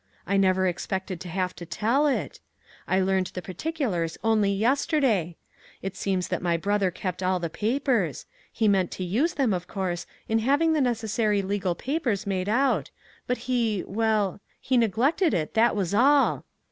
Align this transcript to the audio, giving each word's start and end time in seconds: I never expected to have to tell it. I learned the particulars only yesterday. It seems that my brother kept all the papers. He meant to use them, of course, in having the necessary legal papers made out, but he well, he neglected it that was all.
I 0.25 0.35
never 0.35 0.65
expected 0.65 1.21
to 1.21 1.29
have 1.29 1.55
to 1.57 1.63
tell 1.63 2.07
it. 2.07 2.39
I 2.87 2.99
learned 2.99 3.27
the 3.35 3.41
particulars 3.43 4.17
only 4.23 4.51
yesterday. 4.51 5.37
It 5.83 5.95
seems 5.95 6.29
that 6.29 6.41
my 6.41 6.57
brother 6.57 6.89
kept 6.89 7.21
all 7.21 7.39
the 7.39 7.51
papers. 7.51 8.25
He 8.51 8.67
meant 8.67 8.89
to 8.93 9.03
use 9.03 9.35
them, 9.35 9.53
of 9.53 9.67
course, 9.67 10.07
in 10.27 10.39
having 10.39 10.73
the 10.73 10.81
necessary 10.81 11.43
legal 11.43 11.75
papers 11.75 12.25
made 12.25 12.49
out, 12.49 12.89
but 13.27 13.37
he 13.45 13.83
well, 13.85 14.39
he 14.59 14.75
neglected 14.75 15.35
it 15.35 15.53
that 15.53 15.75
was 15.75 15.93
all. 15.93 16.45